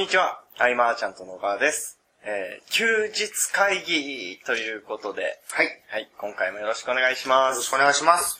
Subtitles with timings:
[0.00, 0.40] にちは。
[0.58, 1.98] アイマーちゃんと野川です。
[2.24, 5.66] えー、休日会議ということで、はい。
[5.66, 7.56] よはい、今回もよろしくお願いします。
[7.58, 8.38] ろしくお願いします。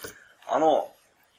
[0.48, 0.90] あの、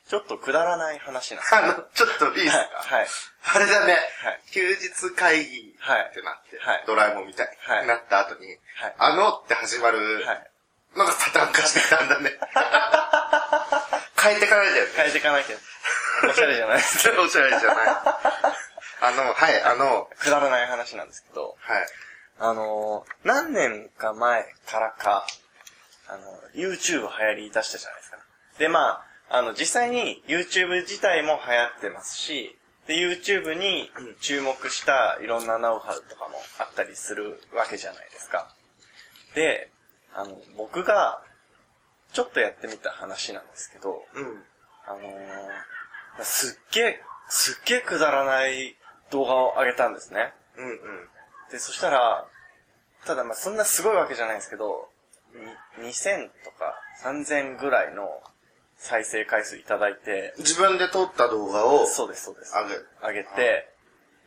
[0.07, 2.95] ちょっとくだらない話なんですあの、 ちょっといいですか？
[2.95, 3.07] はい。
[3.55, 10.51] あれだね、はい休日会議ってなって、はいドラえもんみたいにはいなった後に、はいあのって始まるはい。
[10.96, 12.32] のがパターン化してたんだね。
[14.21, 14.88] 変えてかないで。
[14.96, 15.57] 変えていかなきゃ。
[16.29, 17.88] おしゃれじゃないです おしゃれじゃない。
[19.01, 21.87] あの、はい、あの、くだらない話なんですけど、はい。
[22.37, 25.25] あのー、何年か前からか、
[26.07, 26.21] あの、
[26.54, 28.18] YouTube 流行り出したじゃないですか。
[28.60, 32.55] で、まあ、あの、実際に YouTube 自体も流行ってますし、
[32.86, 38.53] で、YouTube に注目したいろんなノウハウとかもあったりするわけじゃないですか。
[39.33, 39.72] で、
[40.13, 41.23] あの、僕が、
[42.13, 44.44] ちょっとやってみた話なんですけど、うん。
[44.85, 48.75] あのー、すっげえ、すっげえくだらない
[49.11, 50.33] 動画を上げたんですね。
[50.57, 50.77] うんうん。
[51.51, 52.25] で、そしたら、
[53.05, 54.89] ただまあそんなすごいわけじゃないんですけど、
[55.79, 58.21] に2000とか3000ぐらいの
[58.77, 62.53] 再生回数いただいて、自分で撮った動画を、そうです、そうです。
[62.53, 63.69] 上げる上げて、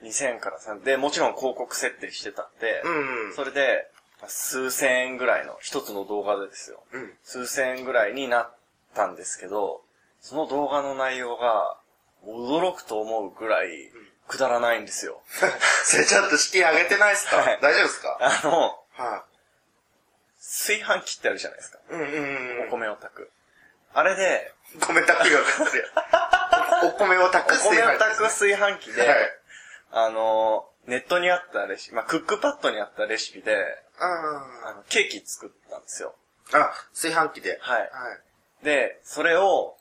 [0.02, 3.34] 2000から3、で、もちろん広告設定してたんで、うんうん。
[3.34, 3.90] それで、
[4.20, 6.82] まあ数千円ぐらいの一つの動画でですよ。
[6.92, 7.12] うん。
[7.22, 8.54] 数千円ぐらいになっ
[8.94, 9.82] たんですけど、
[10.20, 11.76] その動画の内容が、
[12.26, 13.90] 驚くと思うぐらい、
[14.28, 15.22] くだらないんですよ。
[15.84, 18.18] それちょっと式上げてないっすか、はい大丈夫ですか？
[18.20, 19.24] あの、は
[20.38, 21.78] 炊飯器ってあるじゃないですか。
[21.78, 21.82] い。
[21.90, 22.68] うんうんうん。
[22.68, 23.30] お米を炊く。
[23.92, 25.40] あれで、米炊くよ、
[26.84, 29.38] お米を炊おく米を炊く炊炊飯器で、はい。
[29.92, 33.56] あの、ネットにあったレシピ、まあ、クックパッドにあったレシピで、
[33.98, 34.04] あ
[34.66, 36.14] あの、ケーキ作ったんですよ。
[36.50, 37.58] ーあ、炊飯器で。
[37.60, 38.64] はいはい。
[38.64, 39.76] で、それを、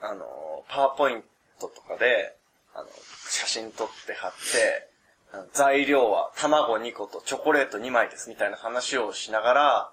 [0.00, 1.24] あの、パワーポイン
[1.60, 2.36] トとかで、
[2.74, 2.88] あの、
[3.28, 4.88] 写真撮って貼って、
[5.52, 9.90] 材料は卵2個とチョコレート2枚ですみたいな話をしながら、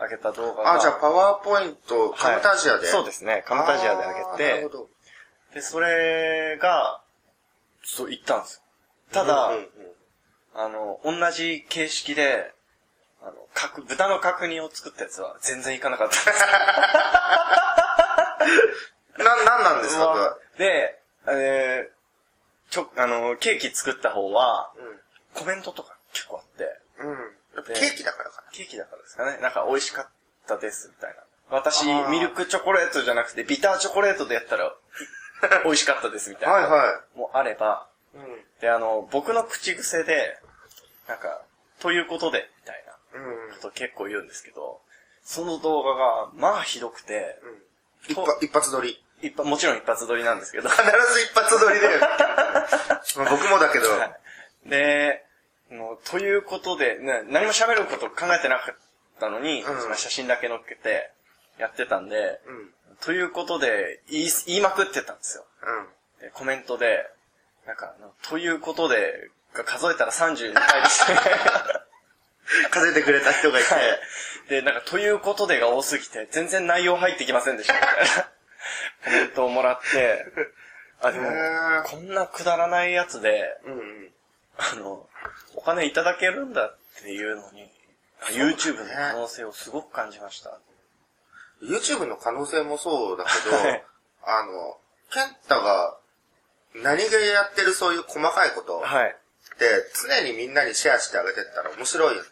[0.00, 0.74] 上げた動画が。
[0.74, 2.84] あ、じゃあパワーポイント、カムタジアで？
[2.84, 3.44] はいそうですね。
[3.46, 4.88] カムタジアで上あげてるほ、ど。
[5.54, 7.02] で、それが、
[7.82, 8.62] そう、行ったんですよ。
[9.12, 9.70] ただ、うんうんうん
[10.52, 12.52] あの、同じ形式で、
[13.22, 16.44] あの、角、豚の角煮を作ったやつは全然いかなかったんです
[19.22, 21.99] な、なんなんですかで、えー、
[22.70, 24.72] ちょ、あの、ケーキ作った方は、
[25.34, 26.64] コメントとか結構あって、
[26.98, 27.10] うん。
[27.10, 27.16] うん。
[27.18, 29.38] やっぱでケーキだからかケーキだからですかね。
[29.42, 30.08] なんか美味しかっ
[30.46, 31.16] たです、みたいな。
[31.50, 34.74] 私あー、ミルクチョコレートじゃなくて、ビターチョコレートでやったら、
[35.64, 36.60] 美味しかったです、みたいな。
[36.60, 36.68] な。
[36.68, 38.18] はいはもあれば、い。
[38.18, 38.44] うん。
[38.60, 40.38] で、あの、僕の口癖で、
[41.08, 41.42] なんか、
[41.80, 43.54] ということで、みたいなうん。
[43.56, 44.80] こと結構言うんですけど、
[45.24, 47.40] その動画が、まあひどくて、
[48.08, 49.04] 一発、一発撮り。
[49.22, 52.00] 一発、もちろん一発撮りなんですけど、必ず一発撮りだよ。
[53.16, 53.90] まあ僕もだけど。
[53.90, 54.20] はい
[54.66, 55.24] で、
[55.70, 58.76] もうということで、ね、何も喋ること考えてなかっ
[59.18, 61.10] たのに、うんその写真だけ載っけて
[61.58, 62.96] やってたんで、うん。
[63.00, 65.44] ということで言い、言いまくってたんですよ。
[66.20, 66.26] うん。
[66.26, 67.06] でコメントで、
[67.66, 67.94] なんか、
[68.28, 71.18] ということで、が数えたら32回ですね。
[72.70, 73.68] 数えてくれた人がいて。
[74.48, 77.74] で、なんか、ということでが多すぎて、全然内容入ってきませんでした、
[79.04, 80.24] コメントをもらって、
[81.02, 81.28] あ、でも
[81.86, 84.10] こんなくだらないやつで、うんうん。
[84.58, 85.08] あの、
[85.54, 87.70] お金いただけるんだっていうのに、
[88.32, 90.58] YouTube の可能性をすごく感じました。
[91.62, 93.84] YouTube の可能性もそうだけど、はい
[94.22, 94.76] あの、
[95.10, 95.96] ケンタが
[96.74, 99.16] 何気やってるそういう細かいことっはい。
[99.58, 99.66] て
[100.08, 102.28] 常にみんなにシェアしてあげてったら面白いよね。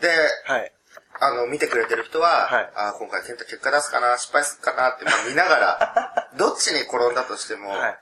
[0.00, 0.08] で、
[0.44, 0.72] はい。
[1.20, 7.98] あの、見てくれてる人は、はいあ今回ケンタ結果出すかな、失敗するかなって、まあ、見ながら、 どっちに転んだとしても、はい。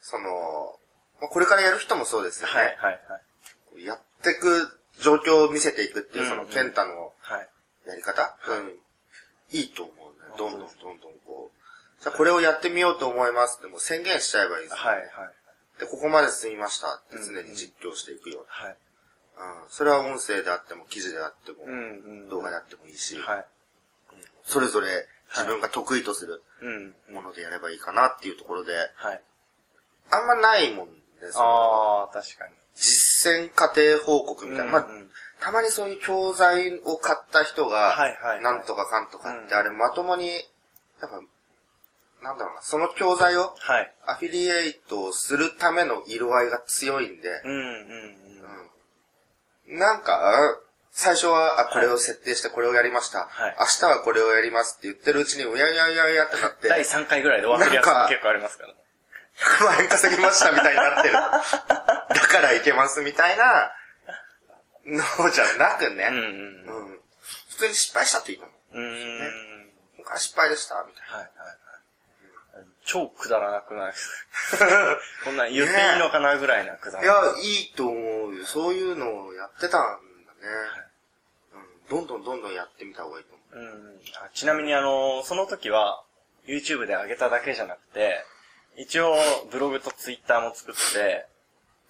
[0.00, 0.78] その、
[1.20, 2.54] まあこれからやる人もそうですよね。
[2.54, 2.64] はい。
[2.64, 3.00] はい。
[3.08, 3.20] は
[3.76, 3.84] い。
[3.84, 7.48] やっていく状況を見せていくっていう、その、うんうんケンタのはい。
[7.86, 8.78] やり方、うん、
[9.50, 10.36] いいと思うね。
[10.36, 12.02] どんどんどんどんこう。
[12.02, 14.90] じゃあこれをやってみようと思いますってもう宣言しちゃえばいいですよね。
[14.90, 14.96] はい。
[14.98, 15.80] はい。
[15.80, 18.44] で、ここまで進みましたって常に実況していくよ。
[18.48, 18.76] はい。
[19.40, 19.70] うん。
[19.70, 21.72] それは音声であっても、記事であっても、うん。
[21.72, 21.76] う
[22.26, 22.28] ん。
[22.28, 23.46] 動画であってもいいし、はい。
[24.44, 26.94] それぞれ自分が得意とするうん。
[27.14, 29.22] ものでやればいいかなっていうところで、はい。
[30.10, 30.88] あんまないもん
[31.20, 31.42] ですよ。
[31.42, 32.54] ああ、確かに。
[32.74, 34.72] 実践過程報告みたいな。
[34.72, 35.10] まあうんうん
[35.40, 37.96] たまにそういう教材を買った人が、
[38.42, 40.36] なんとかかんとかって、うんあれまともに、や
[41.06, 41.18] っぱ、
[42.22, 43.94] なんだろうな、その教材をはい。
[44.06, 47.52] アフィリエイトをするための色合いが強いんで、うん。
[47.52, 47.58] うん。
[47.58, 48.16] うん。
[49.70, 50.58] うんなんか、
[50.92, 53.28] 最初は、あ、これを設定してこれをやりました。
[53.30, 58.74] はい明日はこれをやりますって言ってるうちに、うやいやいやいやってなって、第3回ぐらいで終わってるやつ結構ありますからね。
[59.40, 61.14] 100万円稼ぎましたみたいになってる。
[61.14, 61.22] だ
[62.28, 63.72] からいけますみたいな
[64.84, 66.08] のじゃなくね。
[66.10, 66.24] うんうん。
[66.24, 67.00] うん。
[67.48, 68.46] 普通に失敗したっていいの。
[68.46, 69.70] うーん。
[69.98, 71.56] 僕は失敗でした、みたいはいはいはい。
[72.90, 73.92] 超くだらなくない？
[73.92, 74.66] ですか
[75.24, 77.04] こんなん言っていいのかなぐらいなくだな。
[77.04, 78.44] いらなや、いいと思うよ。
[78.44, 80.00] そういうのをやってたんだね。
[81.54, 81.96] うん。
[81.96, 83.64] どんどんどんどんやってみた方がいいと思う。
[83.64, 86.02] うんあちなみにあの、その時は、
[86.46, 88.24] YouTube で上げただけじゃなくて、
[88.76, 89.14] 一応、
[89.52, 91.26] ブログと Twitter も作って、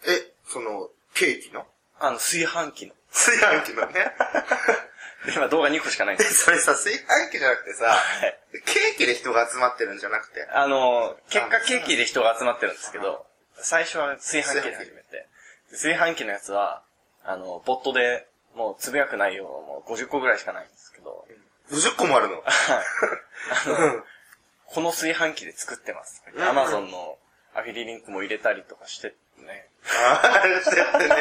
[0.06, 1.66] え、その、ケーキの？
[1.98, 2.94] あの、炊飯器の。
[3.12, 4.12] 炊飯器のね。
[5.26, 6.44] で、今動画2個しかないんで、です。
[6.46, 8.38] それさ、炊飯器じゃなくてさ、はい。
[8.64, 10.46] ケーキで人が集まってるんじゃなくて。
[10.50, 13.26] あの、結果ケーキで人が集まってるんですけど、
[13.56, 15.28] 最初は炊飯器で始めて、
[15.70, 16.82] 炊飯器のやつは、
[17.24, 21.26] あの、ボットで、もうつぶやく内容もう50個ぐらいしかないんですけど、
[21.70, 22.40] 50個もあるの？
[22.40, 22.44] はい。
[23.66, 24.04] あの、うん。
[24.66, 26.22] この炊飯器で作ってます。
[26.32, 27.18] うんアマゾンの
[27.54, 29.68] アフィリリンクも入れたりとかしてね。
[29.84, 31.14] あれしてってね。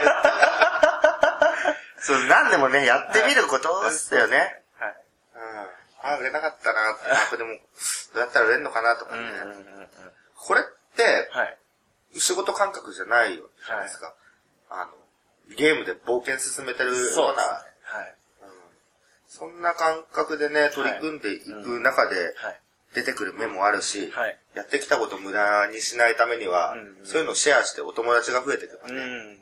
[2.02, 4.64] そう、なんでもね、やってみることっすよね。
[4.78, 4.96] はい。
[5.36, 6.14] うん。
[6.14, 7.50] あ、売れなかったなって、あ、これでも、
[8.14, 9.22] どうやったら売れんのかなとかね。
[9.22, 9.88] うんうんうんうん。
[10.36, 10.64] これっ
[10.96, 11.58] て、はい。
[12.18, 14.14] 仕事感覚じゃないよじゃないですか。
[14.70, 17.44] あの、ゲームで冒険進めてるような。
[17.44, 18.16] はい。
[18.44, 18.50] うん
[19.28, 22.60] そんな感覚でね、取り組んでいく中ではい。
[22.96, 24.38] 出てくる目もあるし、はい。
[24.56, 29.38] やってきたこと無駄にしないためには、そういうのをシェアしてお友達が増えていけばうね、うん、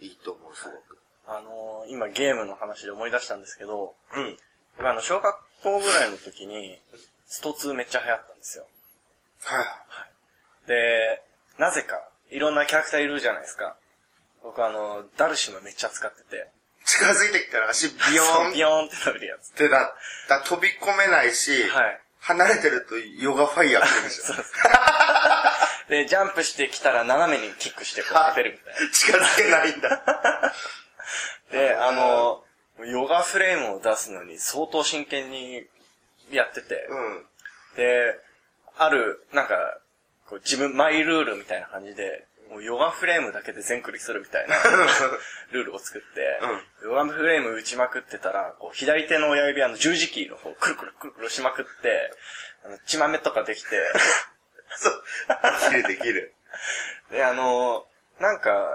[0.00, 0.91] いいと思う、すごく。
[1.36, 4.36] あのー今ゲームの話で思い出したんですけど、うん。
[4.76, 6.78] 僕あの、小学校ぐらいの時に、
[7.26, 8.66] スト2めっちゃ流行ったんですよ。
[9.44, 10.68] はい。
[10.68, 11.22] で、
[11.58, 12.00] なぜか、
[12.30, 13.76] いろんなキャラクターいるじゃないですか。
[14.42, 16.50] 僕あの、ダルシムめっちゃ使ってて。
[16.84, 19.52] 近づいてきたら足ビヨーンっビヨーンって伸びるやつ。
[19.52, 19.94] てなっ
[20.28, 22.00] た飛び込めないし、はい。
[22.20, 24.36] 離れてるとヨガファイヤー来るでしょ そう。
[24.36, 24.52] です。
[25.88, 28.92] で、ジャンプしてきたら斜めにキックしてこう当てるみたいな。
[28.92, 30.54] 近づけないんだ。
[31.52, 32.42] で、あの、
[32.86, 35.62] ヨガフレームを出すのに相当真剣に
[36.32, 37.76] やってて、うん。
[37.76, 38.18] で、
[38.76, 39.78] ある、なんか、
[40.28, 44.56] こう自分、マイルールみたいな感じで、もうヨガフレームだけで全クリするみたいな
[45.52, 46.38] ルールを作って、
[46.84, 52.12] ヨガフレーム打ちまくってたら、こう左手の親指あの十字キーの方くるくるくるくるしまくって、
[52.64, 53.68] あの血豆とかできて、
[54.76, 55.02] そう。
[55.72, 56.34] できるできる。
[57.10, 57.86] で、あの、
[58.20, 58.68] なんか、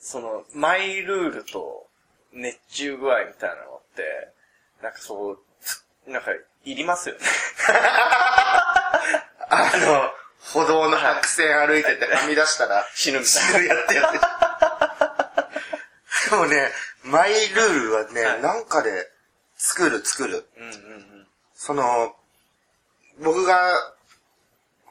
[0.00, 1.89] その、マイルールと
[2.32, 4.32] 熱中具合みたいなのって、
[4.82, 6.30] なんかそう、つなんか、
[6.64, 7.20] いりますよね。
[9.48, 10.12] あの、
[10.52, 14.20] 歩道の白線歩いててはみ出したら、死ぬみたい死ぬやってやって。
[16.30, 16.70] でもね、
[17.02, 19.10] マイルールはね、はいなんかで
[19.56, 20.48] 作る作る。
[20.56, 20.66] な。
[20.66, 21.28] うんうんうん。
[21.54, 22.16] その、
[23.18, 23.94] 僕が、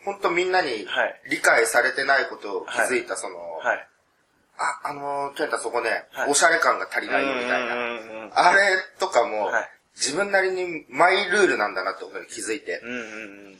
[0.05, 3.87] ほんとみんなにはい理解されてないことを気づいた、その、はい。
[4.59, 8.29] あ、あのー、ケンタそこね、はいおしゃれ感が足りないよみたいな。
[8.33, 9.69] あれとかも、はい
[9.99, 13.01] 自分なりにマイルールなんだなってことに気づいて、うんうんう
[13.49, 13.57] ん。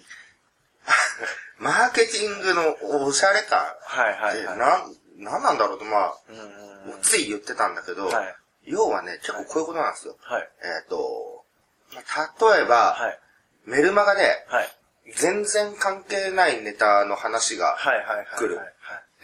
[1.60, 4.58] マーケティングのおしゃれ感はいって、はいはい。
[4.58, 7.02] なん、なんなんだろうと、まあ、うん。
[7.02, 8.36] つい言ってたんだけど、はい。
[8.64, 10.16] 要はね、結構こういうことなんですよ。
[10.22, 10.50] はい。
[10.64, 11.46] えっ、と、
[11.94, 13.20] まあ例えば、はい。
[13.66, 14.76] メルマガではい。
[15.16, 18.28] 全然関係ないネタの話が、はいはいはい。
[18.38, 18.74] 来るはい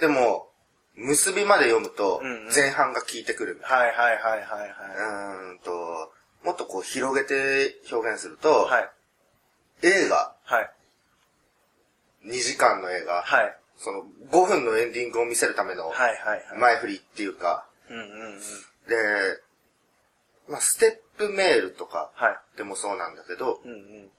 [0.01, 0.49] でも、
[0.95, 2.21] 結びまで読むと
[2.55, 5.35] 前半が効いてくるみたいはいはいはいはいはな。
[5.49, 6.11] うーんと、
[6.43, 8.71] もっとこう広げて表現すると、い。
[8.71, 8.89] はい。
[9.83, 10.71] 映画、はい。
[12.25, 13.57] 2時間の映画、はい。
[13.77, 15.89] その5分のエンディングを見せるための。
[16.57, 17.65] 前振りっていうか。
[18.87, 18.95] で、
[20.47, 22.57] まあ、ステップメールとかはい。
[22.57, 24.09] でもそうなんだけど、うんうん。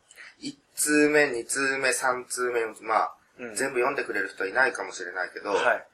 [0.42, 5.86] 1通目、2通目、3通目、まあ、うん全部読んでくれる人はいないかもしれないけど、はい。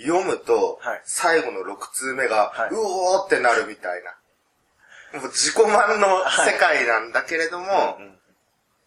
[0.00, 1.02] 読むと、はい。
[1.04, 2.70] 最後の6通目が、はい。
[2.70, 5.20] うおーってなるみたいな。
[5.20, 8.18] もう自己満の世界なんだけれども、うんうん。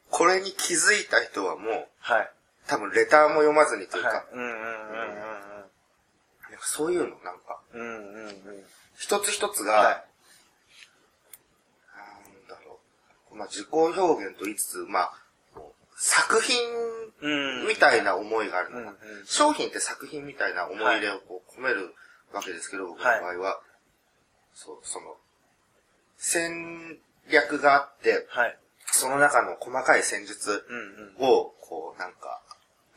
[0.10, 2.32] これに気づいた人はもう、はい。
[2.68, 4.26] 多分レターも読まずにというか、
[6.64, 8.26] そういうのなんか、うんうん。
[8.26, 8.34] うん。
[8.98, 10.04] 一つ一つが、はい。
[11.96, 12.80] なんだろ
[13.32, 15.14] う、まあ、自己表現と言いつつ、まあ、
[16.04, 16.58] 作品
[17.22, 17.30] う
[17.64, 17.68] ん。
[17.68, 21.94] みたいな思いがあるのか、うんうん商品って作品みたいな思い入れをこう込める
[22.34, 23.62] わけですけど、僕の場合は、
[24.56, 25.16] そう、その、
[26.18, 26.98] 戦
[27.30, 28.58] 略があって、はい。
[28.88, 31.30] その中の細かい戦術うんうん。
[31.30, 32.42] を、こう、なんか、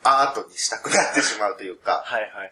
[0.03, 2.51] アートにしたくなってしまうというか、はいはいはい。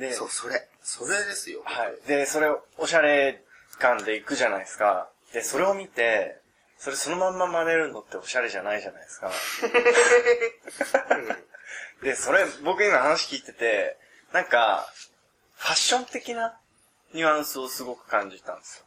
[0.00, 1.60] で、そう、それ、それですよ。
[1.66, 2.08] はい。
[2.08, 3.44] で、それをおしゃれ
[3.78, 5.10] 感で行くじゃないですか。
[5.34, 6.39] で、それを見て、
[6.80, 9.30] それそのまんま真似るのっておしゃれじゃないじゃないですか。
[12.02, 13.98] で、それ、僕今話聞いてて、
[14.32, 14.90] なんか、
[15.58, 16.58] ファッション的な
[17.12, 18.86] ニュアンスをすごく感じたんですよ。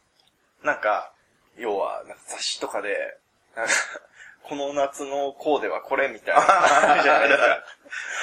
[0.64, 1.12] なんか、
[1.56, 3.16] 要は、雑誌とかで、
[3.54, 3.72] なんか、
[4.42, 7.40] この夏のコーデはこれみたいなある じゃないです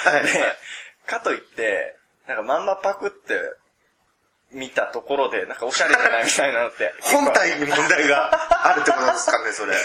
[0.03, 0.11] か。
[0.11, 0.23] はい。
[0.23, 0.57] で、
[1.05, 1.95] かといって、
[2.27, 3.39] なんかまんまパクって
[4.53, 6.93] 見たところで、なんかおしゃれじゃないみたいなのって。
[7.01, 9.75] 本体に問題があるってことですかね、それ。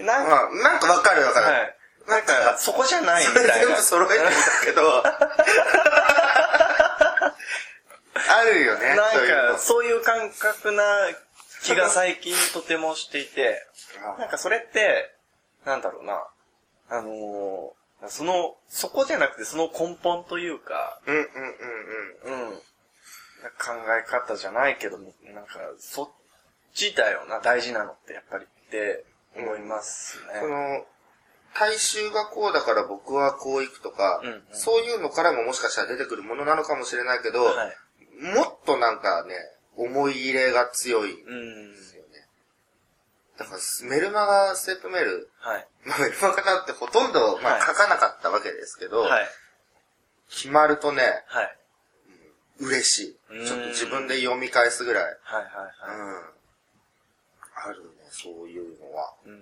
[0.00, 1.46] なんか、まあ、なんかわかるわかる。
[1.46, 1.76] はい。
[2.06, 3.54] なんか、そこじゃないみたいな。
[3.54, 5.02] 全部揃えてみたけど。
[8.28, 9.08] あるよね、な
[9.52, 10.84] んか、そういう感覚な
[11.62, 13.66] 気が最近とてもしていて、
[14.18, 15.14] なんかそれって、
[15.64, 16.24] なんだろうな、
[16.90, 22.49] あのーその、そこじゃなくてその根本というか、うんうんうんうん。
[22.49, 22.49] うん、
[23.48, 26.08] 考え方じゃないけど、なんか、そっ
[26.74, 29.04] ちだよな、大事なのって、やっぱりって
[29.36, 30.40] 思いますね。
[30.40, 30.86] その、
[31.54, 37.76] 大衆がこうだから僕はこう行くとか、うんうんそういうのからももしかしたら出てくるものなのかもしれないけど、はい。
[38.34, 39.34] もっとなんかね、
[39.76, 41.76] 思い入れが強いんうんで。
[41.78, 42.26] すよね。
[43.38, 45.66] だから、メルマガ、ステップメール、はい。
[45.84, 49.28] まあ、メルマガなんてほとんど、まあ、はい書かなかったわけですけど、はい。
[50.28, 51.56] 決まるとね、はい。
[52.60, 53.46] 嬉しうんい。
[53.46, 55.04] ちょっと自分で読み返すぐらい。
[55.22, 55.42] はい。
[55.42, 55.96] はい。
[55.96, 56.14] うん。
[56.14, 56.24] はい。
[57.66, 59.14] あるね、そういうのは。
[59.24, 59.40] うんうん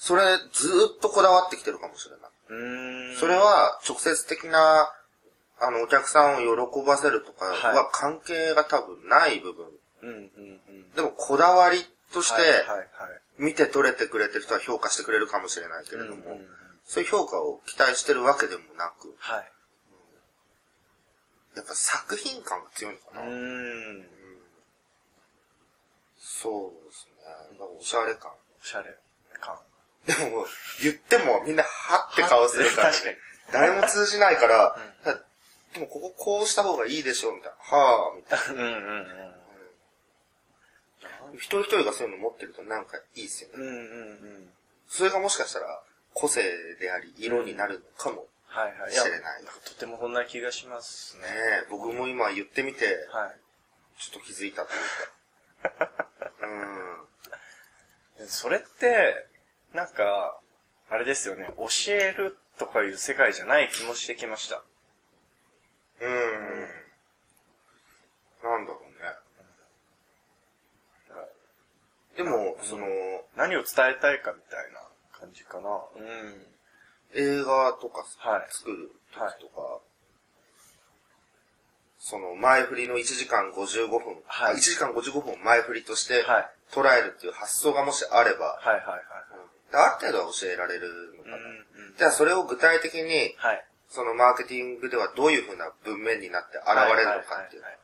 [0.00, 3.16] それ、ずーっとこだわってきてるかもしれない。
[3.16, 4.92] それは、直接的な、
[5.60, 9.66] あの、お客さんを喜ばせるとかはは関係が多分ない部分。
[10.02, 10.90] うんうんうん。
[10.92, 12.42] でも、こだわりとして。
[13.38, 16.46] 見て取れてくれてる人は評価してくれるかもしれないけれども、うんうんうん
[16.88, 19.52] そういう評価を期待してるわけでもなく、はい。
[21.56, 23.22] やっぱ作品感が強いのかな。
[23.22, 24.06] うーん。
[26.18, 27.24] そうですね。
[27.50, 28.30] なんかおしゃれ感。
[28.60, 28.94] おしゃれ
[29.40, 29.56] 感。
[30.06, 30.46] でも、
[30.82, 33.16] 言ってもみんなはって顔するから、確かに。
[33.52, 35.18] 誰も通じないから、だ
[35.72, 37.78] でもこここうした方がいいでしょ、みたいな。
[37.78, 39.08] はぁ、みたいうんうんうん。
[41.02, 41.32] な。
[41.34, 43.54] 一人一人がそういうの持ってるとなんかいいですよね。
[43.56, 44.50] うんうんうん。
[44.88, 45.82] それがもしかしたら
[46.12, 46.42] 個性
[46.80, 48.26] であり、色になるのかも。
[48.56, 48.90] はいはい。
[48.90, 51.24] 知れないやとてもそんな気がしますね。
[51.24, 51.28] ね
[51.66, 53.36] え、僕も今言ってみて、はい。
[54.00, 55.90] ちょっと気づいたというか。
[56.40, 58.24] うん。
[58.24, 59.26] でそれって、
[59.74, 60.40] なんか、
[60.88, 64.62] あれですよね、教えるとかいう世界じゃない気もしてきました。
[66.00, 66.60] うん。
[68.42, 69.16] なんだろうね。
[72.16, 72.86] でも、その、
[73.36, 74.80] 何を伝えたいかみたいな
[75.12, 75.68] 感じかな。
[75.96, 76.55] うん。
[77.16, 79.80] 映画とかはい作る時とか、
[81.98, 89.00] その前振りの1時間55分、はいあ1時間55分を前振りとしてはい捉えるっていう発想がもしあれば、はいはいはい。
[89.40, 91.36] うんある程度は教えられるのかな。
[91.36, 91.46] うんう
[91.92, 91.94] ん。
[91.98, 93.64] じゃあそれを具体的に、はい。
[93.88, 97.68] そのマーケティングではどういうふうな文面になって現れるのかっていうは。
[97.68, 97.78] いはい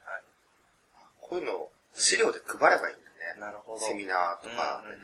[1.20, 3.40] こういうのを資料で配ればいいんだね。
[3.40, 5.02] なるほどセミナーとかでね。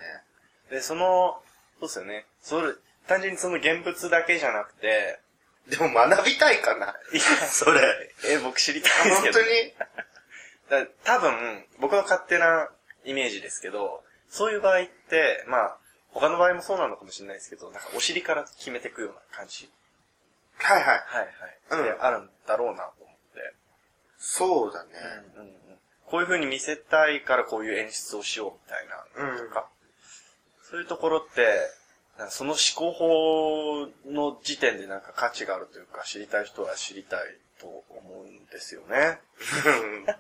[0.71, 1.43] で、その、
[1.81, 2.27] そうですよね。
[2.43, 2.75] それ、
[3.09, 5.19] 単純にその現物だけじゃなくて、
[5.69, 6.95] でも学びたいかな？
[7.12, 8.15] いや、それ。
[8.25, 9.41] え、僕知りたいですけど。
[9.41, 10.87] 本当に？
[10.87, 12.71] だ多分、僕の勝手な
[13.05, 15.79] イメージですけど、そういう場合って、まあ、
[16.11, 19.71] 他の場合もそうなのかもしれないですけど、なんかお尻から決めていくような感じ
[20.59, 21.03] はいはい。
[21.07, 21.29] はい
[21.71, 21.88] うんはい。
[21.93, 23.55] で、あるんだろうなと思って。
[24.19, 24.91] そうだね。
[25.37, 25.59] うんうんうん
[26.11, 29.69] こういう風に見せたいからこういう演出をしようみたいなうんとか、
[30.62, 31.47] そういうところって、
[32.31, 37.21] その思考法の時点でなんか価値があるというか、知りたい人は知りたい
[37.61, 39.21] と思うんですよね。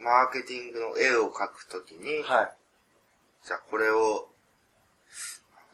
[0.00, 2.56] マーケティングの絵を描くときに、はい。
[3.44, 4.28] じゃあこれを、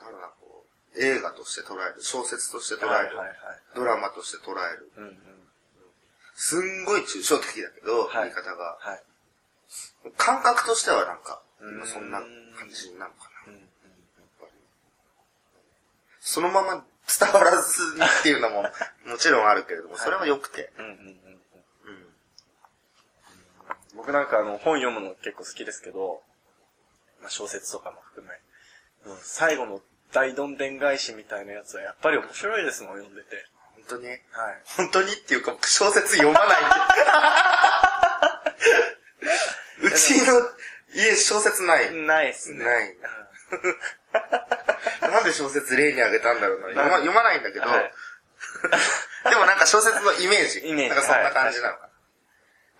[0.00, 3.36] なんだろうな、こう、映画として捉える、小説として捉える、はいはいはい。
[3.74, 4.90] ドラマとして捉える。
[4.96, 5.18] うんうん。
[6.34, 8.76] すんごい抽象的だけど、はい言い方が。
[8.80, 9.02] はい。
[10.16, 13.37] 感覚としてはなんか、うん今そんな感じなのかな。
[16.28, 18.62] そのまま伝わらずにっていうのも
[19.08, 20.70] もちろんあるけれども、それは良くて。
[23.94, 26.22] 僕なんかあの本読むの結構好きですけど、
[27.22, 28.34] まあ、小説とかも含め、
[29.10, 29.80] うん最後の
[30.12, 33.46] 大どんでん返しみたいなやつはやっぱり面白いですもん、読んでて。
[33.74, 34.08] 本当に？
[34.08, 34.18] はい。
[34.76, 36.62] 本当にっていうか、僕小説読まない。
[39.82, 40.42] うちの
[40.94, 41.90] 家小説ない。
[41.92, 42.64] ないっすね。
[42.64, 42.96] ない
[45.02, 46.68] なんで小説例にあげたんだろうな。
[46.68, 47.92] 読ま読まないんだけど、はい
[49.28, 50.60] でもなんか小説のイメージ。
[50.60, 51.88] イメージなんかそんな感じなのか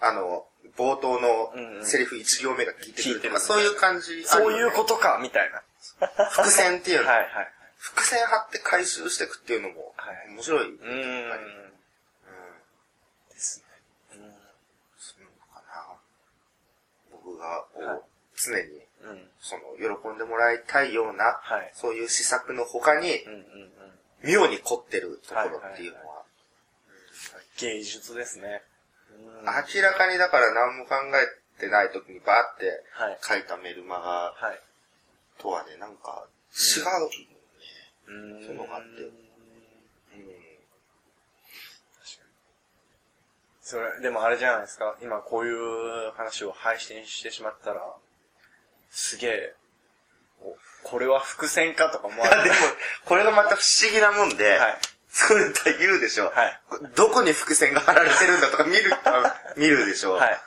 [0.00, 0.08] な。
[0.08, 5.62] あの、冒頭のセリフ一行目が聞いてくるとか、そういう感じ、そういうこととか、みたいな。
[6.30, 7.08] 伏線っていうの。
[7.08, 7.52] はいはい。
[7.78, 10.74] 伏線張って回収していくっていうのもはい、面白い。
[10.74, 11.28] うーん。
[11.28, 11.72] やっぱりうん。
[13.30, 13.64] ですね。
[14.12, 14.34] うん。
[14.98, 15.96] そういうのかな。
[17.10, 18.00] 僕が、こうはい
[18.36, 19.30] 常に、うん。
[19.40, 21.70] その、喜んでもらいたいような、はい。
[21.74, 23.70] そういう施策の他にう、んうんうん。
[24.24, 26.24] 妙に凝ってるところっていうのは、
[27.60, 28.62] 芸術ですね。
[29.10, 33.18] うん明らかにだから何も考えてない時にバーってはい。
[33.22, 34.60] 書いたメルマガはい。
[35.38, 36.84] とはね、なんか違う。
[38.06, 38.42] うーん。
[38.44, 39.06] そういうのがあって確か
[40.14, 40.34] うんに。
[43.62, 44.96] それ、でもあれじゃないですか。
[45.02, 47.80] 今こういう話を配信してしまったら、
[48.90, 49.54] すげえ、
[50.40, 52.56] おこれは伏線かとか思われでも、
[53.04, 54.78] これがまた不思議なもんで、はい。
[55.10, 56.26] そういうの言うでしょ。
[56.26, 56.60] はい。
[56.94, 58.92] どこに伏線が張られてるんだとか見る、
[59.56, 60.12] 見るでしょ。
[60.14, 60.40] はい。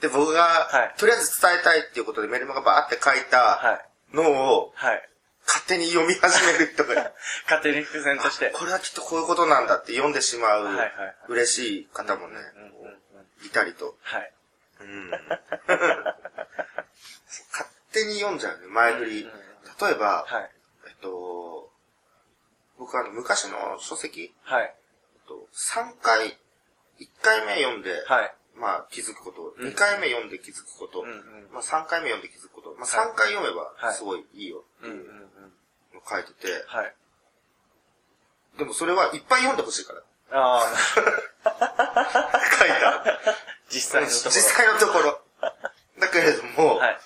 [0.00, 3.80] で、僕が、はいとりあえず伝えたいっていうことでメルマガバーって書いたは
[4.12, 4.16] い。
[4.16, 5.08] のをはい。
[5.46, 6.92] 勝手に読み始めるとか、
[7.48, 8.50] 勝手に伏線として。
[8.50, 12.38] これはきっとこういうことなんだって読んでしまうはいはいはい嬉しい方もね、
[13.44, 13.96] いたりと。
[14.02, 14.32] はい。
[14.80, 15.10] うん
[17.50, 17.68] 勝
[18.00, 19.22] 手に読んじゃうね、前振り。
[19.22, 19.48] うんうん
[19.80, 20.50] 例えば、はい。
[20.88, 21.70] えっと、
[22.78, 24.64] 僕あの、昔の書籍、はい。
[24.64, 26.36] えっと3回、
[26.98, 28.34] 1回目読んで、はい。
[28.56, 35.06] まあ気づくこと、うん2回目読んで気づくこと、うんうんまあ3回目読んで気づくこと、まあはい3回読めはいばすごいいいよっていううん。
[35.94, 36.94] の書いてて、はい。
[38.58, 40.02] でもそれはいっぱい読んでほしいから。
[40.32, 40.74] ああ、
[42.58, 43.20] 書いた。
[43.70, 44.30] 実際のところ。
[44.30, 45.22] 実際のところ。
[46.00, 47.00] だけれども、はい。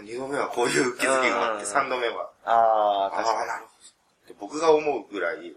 [0.00, 3.48] あ2度目はこういう気づきがあって、うん3度目は、ああ、ああ、確かに。
[3.48, 3.68] なるほ
[4.26, 4.34] ど。
[4.34, 5.56] で僕が思うぐらい、うん。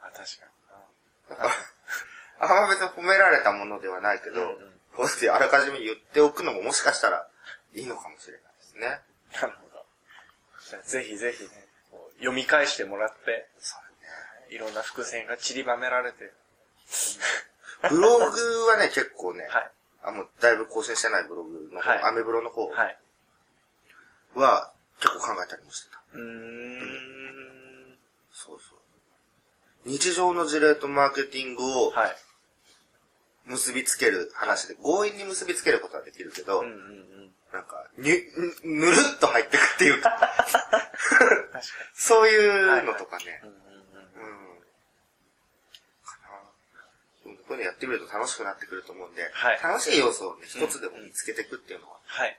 [0.00, 0.46] あ確か
[1.30, 1.50] だから、
[2.40, 4.40] あんま別に褒められたものではないけど、
[4.96, 7.26] こうやってあらかじめ言っておくのももしかしたら
[7.74, 9.00] いいのかもしれないですね。
[9.32, 9.40] に。
[9.40, 9.84] なるほど。
[10.68, 11.50] じゃあぜひぜひね、
[12.18, 13.76] 読み返してもらって、そ
[14.50, 16.24] ういろんな伏線が散りばめられて。
[16.24, 16.30] ね。
[17.90, 19.70] ブログはね、結構ね、はい。
[20.04, 22.98] あ、もうだいぶ更新してないブログの方、はいアメブロの方はい。
[24.34, 26.02] は結構考えたりもしてた。
[26.14, 27.98] うーん。
[28.32, 28.78] そうそう。
[29.88, 32.16] 日常の事例とマーケティングをはい。
[33.46, 37.30] 結びつける話で、強引に結びつけることはできるけど、うんうんうん。
[37.52, 38.08] なんか、に、
[38.64, 40.32] ぬるっと入ってくっていうか、
[41.92, 42.36] そうい
[42.80, 43.40] うのとかね。
[43.44, 43.48] に。
[43.50, 44.56] うんうんうん。
[44.56, 44.60] うん。
[46.04, 46.18] か
[47.26, 52.36] なでもこういうのやってみると楽しくなってくると思うんで、はい楽しい要素をね、一つでも見つけていくっていうのは、はい。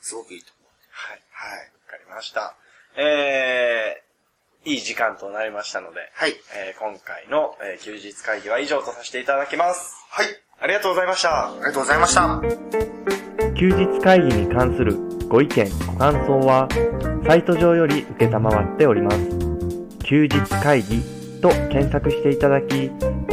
[0.00, 0.72] すごくいいと思う。
[0.90, 1.20] はい。
[1.30, 1.58] はい。
[1.60, 2.56] わかりました。
[2.96, 6.34] えー、いい時間となりましたので、はい。
[6.56, 9.94] えー今回の、えー休日会議は以上とさせていただきます。
[10.08, 10.26] はい。
[10.58, 11.50] ありがとうございました。
[11.50, 12.40] ありがとうございました。
[13.58, 14.96] 休日会議に関する
[15.28, 16.68] ご意見、ご感想は、
[17.26, 19.18] サイト上より受けたまわっております。
[20.04, 21.02] 休日会議
[21.42, 22.90] と検索していただき、